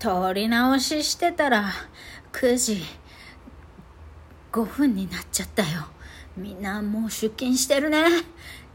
[0.00, 1.70] 撮り直ししてたら
[2.32, 2.82] 9時
[4.50, 5.88] 5分になっちゃったよ。
[6.38, 8.06] みんなもう出勤してるね。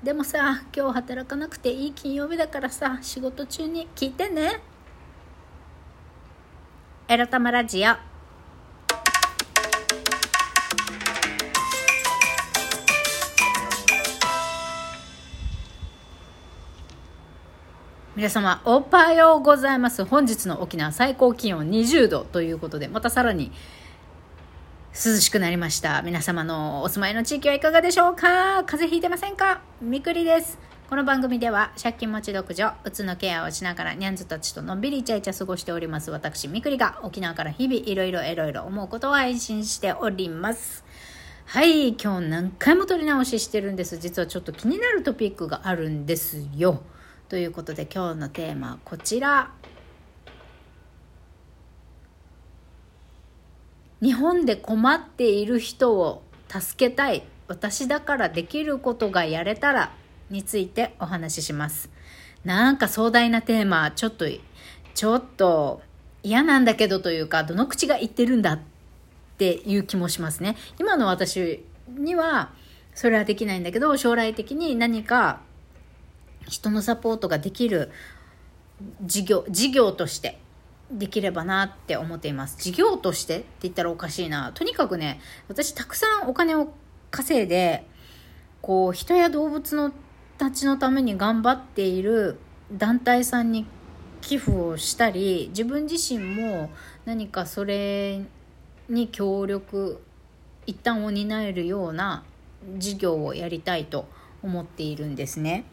[0.04, 4.62] でもさ今日働かなくていい金曜日だからさ仕事中に聞いてね。
[7.08, 8.15] エロタマラジオ。
[18.16, 20.06] 皆様おはようございます。
[20.06, 23.52] 本日の沖縄最高気温20度ということでまたさらに
[24.94, 26.02] 涼しくなりました。
[26.02, 28.64] 皆様のお住まいの地域はいかがでしょうか？
[28.64, 29.60] 風邪ひいてませんか？
[29.82, 30.58] みくりです。
[30.90, 36.10] この番組では借金持ち独女うつのケアをしながらニャンズたちとのんびりイチャイチャ過ごしております。
[36.10, 40.86] 私みくりが沖縄から日々いろいろいろいろ思うことを配信しております。
[41.48, 43.98] はい今日何回も撮り直ししてるんです。
[43.98, 46.82] 実はちょっと気になるトピックがあるんですよ。
[47.28, 49.52] ということで今日のテーマはこちら。
[54.00, 57.24] 日本で困っている人を助けたい。
[57.48, 59.94] 私だからできることがやれたら
[60.30, 61.90] についてお話しします。
[62.44, 64.26] なんか壮大なテーマちょっと
[64.94, 65.82] ちょっと
[66.22, 68.60] 嫌なんだけどというかどの口が言ってるんだっ
[69.38, 70.58] ていう気もしますね。
[70.80, 72.52] 今の私には
[72.94, 75.42] それはできないんだけど将来的に何か
[76.48, 77.92] 人のサポートができる
[79.02, 80.40] 事業事業として
[80.92, 86.74] できればなって思っています事業としてって言ったらおかしいなとにかくね私たくさんお金を
[87.12, 87.88] 稼いで
[88.62, 89.92] こう人や動物の
[90.38, 92.38] たちのために頑張っている
[92.72, 93.66] 団体さんに
[94.22, 96.70] 寄付をしたり自分自身も
[97.06, 98.22] 何かそれ
[98.90, 100.02] に協力
[100.66, 102.24] 一旦を担えるような
[102.78, 104.08] 事業をやりたいと
[104.42, 105.66] 思っているんですね。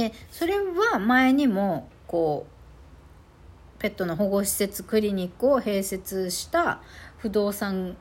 [0.00, 6.80] でそれは前にもこうペットの保護施設クリニックを併設した
[7.18, 7.96] 不動産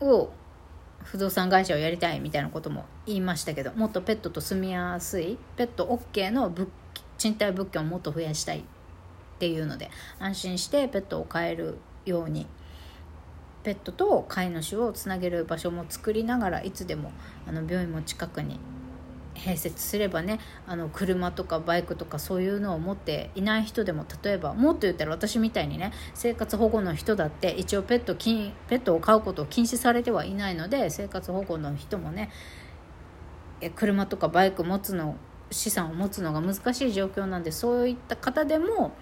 [0.00, 0.30] を
[1.02, 6.68] 不動産会社をやりたいみたいなことも言いましたけどもっとペットと住みやすいペット OK の物
[7.18, 8.62] 賃貸物件をもっと増やしたいっ
[9.38, 12.46] ていうので安心してペットを飼えるように
[13.62, 17.12] ペットと飼い主をつなげる場所も作りながらいつでも
[17.46, 18.58] あの病院も近くに
[19.44, 32.30] 併設すればねあの車とかバイクとかそういうのを持っていない人でも例えばもっと言ったら私みたいにね生活保護の人だって一応ペット金ペットを飼うことを禁止されてはいないので生活保護の人もね
[33.74, 35.16] 車とかバイク持つの
[35.50, 38.92] 資産を持つのが難しい状況なんでそういった方でも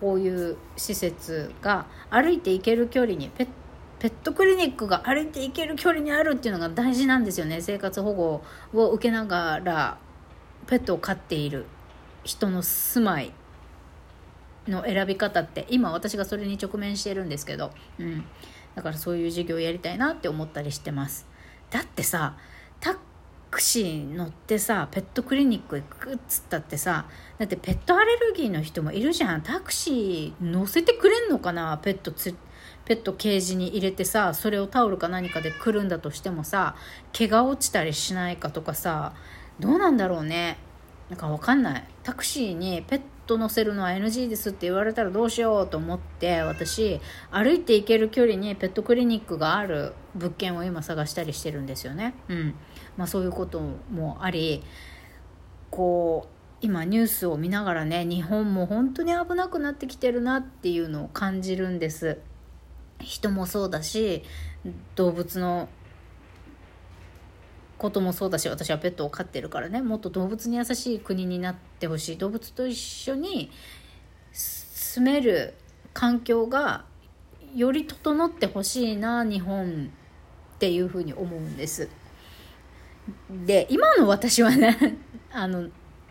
[0.00, 3.52] こういう施設が歩いて行ける距離にペット
[3.98, 7.60] ペットクリニックが歩いて行ける距離にあるっていうのが大事なんですよね。
[7.60, 8.42] 生活保護
[8.72, 9.98] を受けながら
[10.66, 11.66] ペットを飼っている
[12.24, 13.32] 人の住まい
[14.68, 18.24] の選び方って今私がそれに直面してるんですけど、うん、
[18.74, 21.26] だからそういう授業をやりたいなって思ったりしてます。
[21.70, 22.36] だってさ
[22.80, 22.96] タ
[23.50, 27.06] クシー乗ってさペットクリニック行くっつったってさ
[27.38, 29.42] だってペットアレルギーの人もいるじゃん。
[29.42, 32.34] タクシー乗せてくれんのかなペットつ
[32.88, 36.74] ペットケージに入れてさそれをタオルか何かでくるんだとしてもさ
[37.12, 39.12] 毛が落ちたりしないかとかさ
[39.60, 40.56] どうなんだろうね。
[41.10, 41.84] なんかわかんない。
[42.02, 47.00] タクシーにペット乗せるのは NG ですって言われたらどうしようと思って私
[47.30, 52.14] 歩いて行ける距離にペットクリニックがある物件を今探したりしてるんですよね。
[52.28, 52.54] うん。
[52.96, 53.60] まあそういうこと
[53.90, 54.62] もあり
[55.70, 62.18] こう今ニュースを見ながらね日本も本当に危なくなってきてるなっていうのを感じるんです。
[63.00, 64.22] 人もそうだし
[64.94, 65.68] 動物の
[67.78, 69.80] こともそうだし私はペットを飼ってるからね。
[69.80, 72.18] もっと動物に優しい国になってほしい。
[72.18, 73.50] 動物と一緒に
[74.32, 75.54] 住める
[75.94, 76.84] 環境が
[77.54, 79.90] より整ってほしいな日本
[80.56, 81.88] っていうふうに思うんです。
[83.46, 84.98] で今の私はね
[85.32, 85.68] あの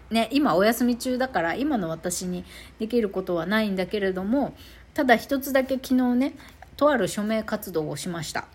[0.09, 2.43] ね今お休み中だから今の私に
[2.79, 4.55] できることはないんだけれども
[4.93, 6.33] ただ一つだけ昨日ね
[6.77, 8.45] とある署名活動をしました。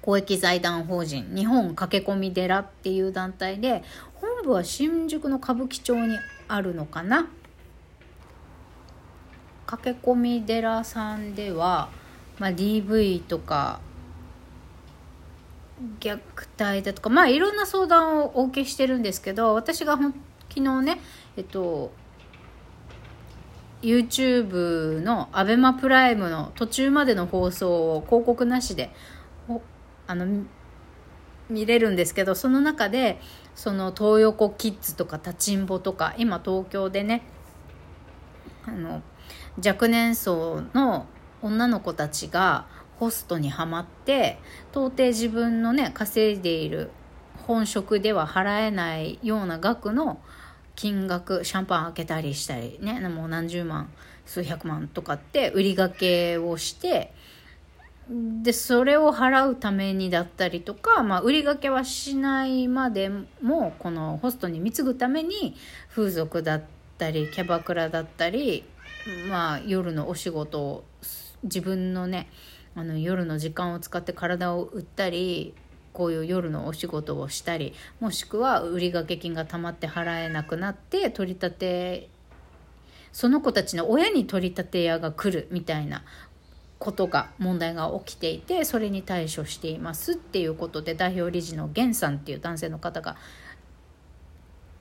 [0.00, 3.82] 公益財団法人日本駆け込み寺っていう団体で
[4.14, 6.16] 本部は新宿の歌舞伎町に
[6.46, 7.28] あるのかな。
[9.66, 11.90] 駆け込み寺さんでは、
[12.38, 13.80] まあ、DV とか
[16.00, 16.18] 虐
[16.58, 20.14] 待だとかまあいろんな相談をお受けしてるんですけど私が昨
[20.64, 21.00] 日ね
[21.36, 21.92] えっと
[23.82, 28.90] YouTube の ABEMA プライムの途中までの放送を広告なしで
[30.06, 30.44] あの
[31.48, 33.20] 見れるんですけどその中で
[33.54, 37.22] その東横キッズとか立ちんぼとか今東京でね
[38.64, 39.02] あの
[39.64, 41.06] 若年層の
[41.42, 42.66] 女の子たちが
[42.98, 44.38] ホストにはまって
[44.72, 46.90] 到底自分のね稼いでいる
[47.46, 50.20] 本職では払えないような額の
[50.78, 53.90] 金額シャンパン開けたりしたりねもう何十万
[54.24, 57.12] 数百万とかって売りがけをして
[58.08, 63.10] でそれを払うためにだったりとか、まあ、売りがけはしないまで
[63.42, 65.56] もこのホストに貢ぐために
[65.90, 66.62] 風俗だっ
[66.96, 68.62] たりキャバクラだったり、
[69.28, 70.84] まあ、夜のお仕事を
[71.42, 72.28] 自分のね
[72.76, 75.54] あの夜の時間を使って体を売ったり
[75.98, 82.08] こういう夜のお仕事をしたりもしくは売掛金がたまって払えなくなって取り立て
[83.10, 86.04] その子たちの親に取り立て屋が来るみたいな
[86.78, 93.16] ことが問題が起きていてそれに対処していますっていうことで代表理事の源さんっていう男性の方が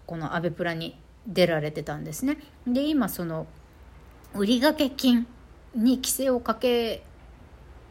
[0.06, 2.38] このアベプラに出られてたんですね。
[2.68, 3.48] で今その
[4.36, 5.26] 売掛金
[5.74, 7.02] に規制をかけ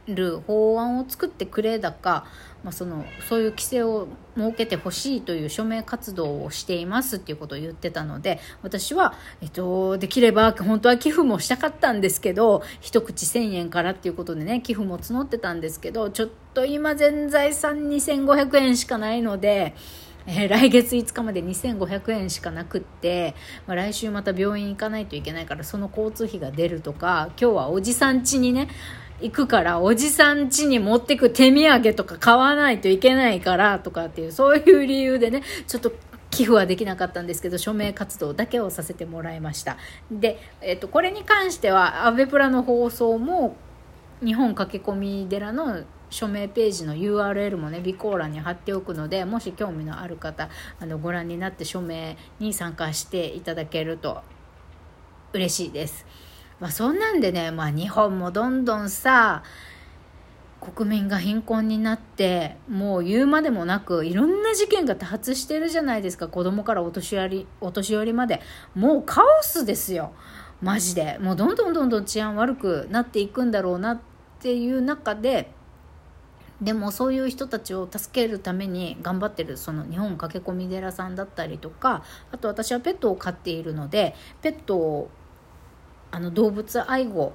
[0.07, 2.27] る法案を作ってくれだか、
[2.63, 19.75] まあ、そのそういう規制を設けてほしいという署名活動をしていますっていうことを言ってたので私は、えっと、できれば本当は寄付もしたかったんですけど一口1000円からっていうことでね寄付も募ってたんですけどちょっと今全財産2500円しかないので。
[20.29, 23.37] えー、来月5日まで2500円しかなくって、
[23.67, 28.69] まあ、来週また病院行かないといけないからその交通費が出るとか今日はおじさん家にね
[29.21, 35.93] 行くからおじさん家に持ってく手土産とか買わないといけないからとかっていうそういう理由でねちょっと
[36.31, 39.79] 寄付はできなかったんですけど署名活動だけをさせてもらいました
[40.11, 43.57] で、えっと、これに関してはアベプラの放送も
[44.23, 50.49] 日本駆け込み寺の署名ページの URL もね備考欄に貼っておくのでもし興味のある方
[50.79, 54.23] あのご覧になって署名に参加していただけると
[55.33, 56.07] 嬉しいです。
[56.61, 59.43] まあ、そんなんでね、まあ、日本もどんどんさ
[60.75, 66.29] 国民が貧困になってもう言うまでもなくいろんな事件が多発してるじゃないですか。
[66.29, 68.41] 子供からお年寄りお年寄りまで。
[68.75, 70.13] もうカオスですよ。
[70.63, 71.19] マジで。
[71.21, 74.01] もうどんどんどんどん治安悪くなっていくんだろうなっ
[74.41, 75.53] ていう中で
[76.61, 82.03] でもそういう人たちを助けるために頑張ってるその日本駆け込み寺さんだったりとか
[82.33, 85.11] あと私はペットを飼っているのでペットを
[86.17, 87.35] あの動物愛護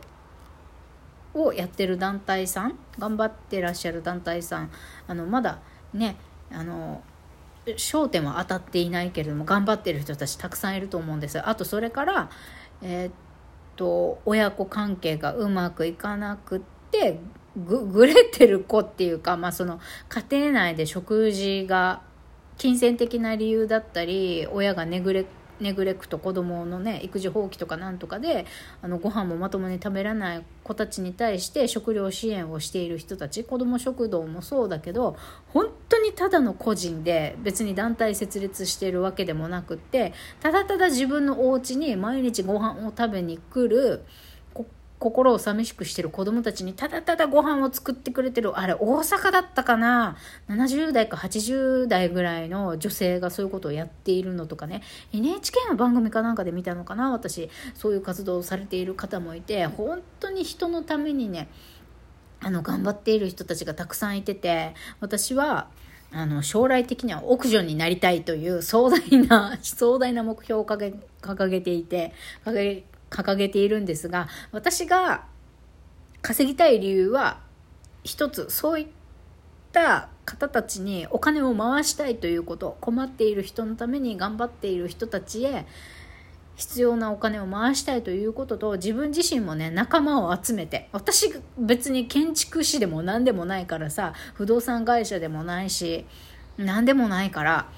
[1.36, 4.72] をやってる団体さん頑張ってらっしゃる団体さん
[5.08, 5.60] あのまだ
[5.94, 6.16] ね
[6.52, 7.04] あの
[7.68, 11.48] 焦点は当たっていないけれども頑張ってる人たちたくさんいると思うんです。
[11.48, 12.32] あとそれから
[12.82, 13.14] えー、っ
[13.76, 17.20] と親子関係がうまくいかなくって
[17.56, 19.80] ぐぐれてる子っていうか、まあ、その
[20.10, 22.02] 家庭内で食事が
[22.58, 25.26] 金銭的な理由だったり親がネグレ
[25.62, 28.46] ネグレクト子供のね育児放棄とかなんとかで
[28.82, 35.16] あのご飯もまともに食べられない子たちに対して食料支援をしている人たち子ども食堂もそうだけど
[35.50, 44.04] 本当にただの個人で別に団体設立してるわけでもなくってただただ自分のお家に毎日ご飯を食べに来る
[45.02, 50.16] 心を寂しくしてる子供たちにただただご飯を作ってくれてる、あれ大阪だったかな
[50.48, 57.12] ?70 代か80代ぐらいの女性がそういうことをやっているのとかね、NHK の番組かなんかで見たのかな？
[57.12, 61.50] 私、そういう活動をされている方もいて、本当に人のためにね、
[62.40, 65.70] あの、頑張っている人たちがたくさんいてて、私は、
[66.12, 72.14] あの、将来的には奥女になりたいという壮大な、壮大な目標を掲げていて、
[72.46, 75.26] 掲げ掲げているんですが私が
[76.24, 77.40] 稼ぎたい理由は
[78.04, 78.88] 一つそういっ
[79.72, 82.78] た方たちにお金を回したいということ。
[82.80, 85.66] 困っている人のために頑張っている人たちへ
[86.56, 96.06] 必要なお金を回したいということと自分自身もね仲間を集めて私別に建築士でも何でもないからさ不動産会社でもないし
[96.58, 97.70] 何でもないから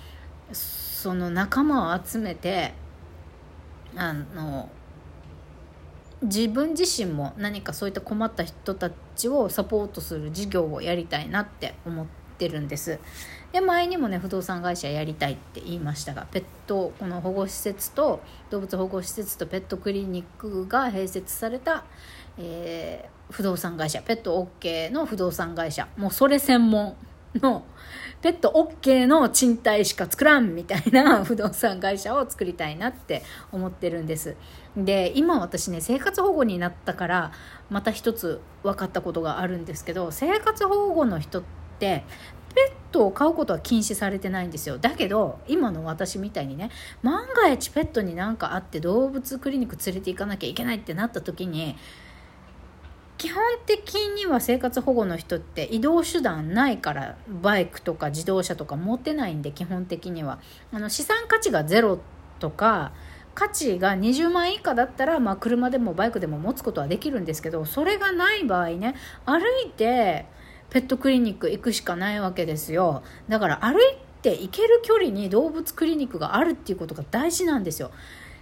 [0.51, 2.73] その仲間を集めて
[3.95, 4.69] あの
[6.23, 12.05] 自分自身も何かそういった困った人たちをサポートする事業をやりたいなって思っ
[12.37, 12.99] てるんです。
[13.51, 21.83] で前にもね不動産会社やりたいって言いましたがペットこの保護施設と動物保護施設とペットクリニックが併設された、
[22.37, 25.87] えー、不動産会社ペット OK の不動産会社。
[25.97, 26.95] もうそれ専門
[27.35, 27.63] の
[28.21, 34.35] ペット OK の賃貸しか作らんみたいな不動産会社を作りたいなって思ってるんです。
[34.75, 37.31] で今私ね生活保護になったから
[37.69, 41.43] また一つ分かったことがあるんですけど生活保護の人っ
[41.79, 42.03] て
[42.55, 44.77] ペットを飼うことは禁止されてないんですよ。
[44.77, 46.69] だけど今の私みたいにね
[47.01, 51.75] 万が一ペットに何かあって動物クリニック連れて行かなきゃいけないってなった時に
[53.17, 60.39] 基本的には生活保護の人って移動手段ないからバイクとか自動車とか持ってないんで基本的には。
[60.71, 61.99] あの資産価値がゼロ
[62.39, 62.91] とか
[63.35, 70.25] 価値が20万以下だったら、まあ、車でもバイクでも持つことはできるんですけどそれがない場合ね歩いて
[70.69, 73.03] ペットクリニック行くしかないわけですよ。
[73.29, 73.83] だから歩い
[74.23, 77.91] て行ける距離に動物クリニックがあるっていうことが大事なんですよ。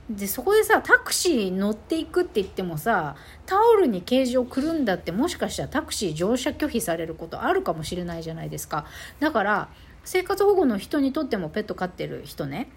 [0.09, 8.85] でそこでさタクシー乗っていくって言ってもさタオルにケージをくるんだってもしかしたらタクシー乗車拒否されることあるかもしれないじゃないですか。
[9.19, 9.69] だから
[10.03, 12.69] 生活保護の人にとってもペット飼ってる人ね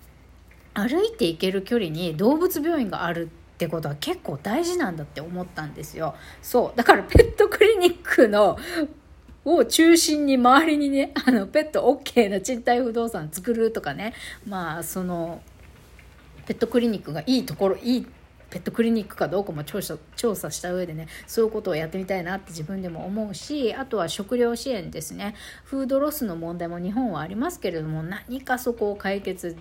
[0.75, 6.15] 歩いて行ける距離に動物病院があるってことは結構大事なんだって思ったんですよ。
[6.43, 6.77] そう。
[6.77, 8.59] だからペットクリニックの
[9.45, 14.15] を中心に周りにね あのペット OK な賃貸不動産作るとかね。
[14.47, 15.41] まあその
[16.47, 18.07] ペットクリニックがいいところいい
[18.51, 25.35] ペットクリニックかどうかも調査調査した上でねそういうことをやってみたいなって自分でも思うしあとは食料支援ですね。
[25.65, 29.57] フードロスの問題も日本はありますけれども何かそこを解決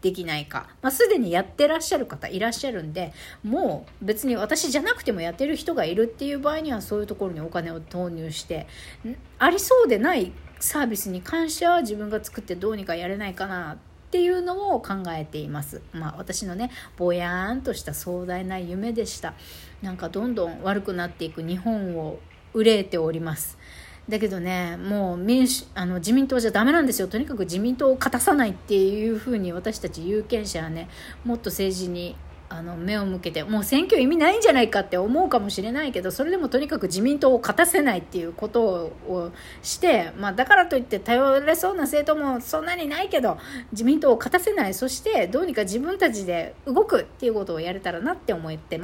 [0.00, 3.12] できないか、まあ、すでにやってらっしゃる方いらっしゃるんで
[3.42, 8.66] もう別に私じゃなくてもやってる人がいるっていう場合にはそういうところにお金を投入して
[9.38, 13.78] ありそうでないサービスに関しては自分が作ってどうにかやれないかな
[14.08, 15.82] っていうのを考えています。
[15.92, 19.34] まあ私のね、ぼやーんとした壮大な夢でした。
[19.82, 22.18] なんかどんどん悪くなっていく日本を
[22.54, 23.58] 憂えております。
[24.08, 27.08] だけどね、もう民主あの自民党じゃダメなんですよ。
[27.08, 30.88] とにかく自民党を勝たさないっていうふうに私たち有権者はね、
[31.24, 32.16] もっと政治に
[32.50, 38.62] あの目を向けてもう選挙意味ないんじゃないかって思うかもしれないけどそれでもとにかく自民党を勝たせないっていうこと
[39.06, 43.36] をして、まあ、だからといって頼れそうな政党もそんなにないけど
[43.72, 48.76] 自民党を勝たせないそしてどうにか自分たちで動くっていうことをやれたらなって思ってます。